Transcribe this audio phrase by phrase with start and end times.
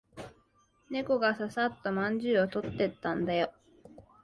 [0.89, 3.53] 猫がささっとまんじゅうを取ってったんだよ。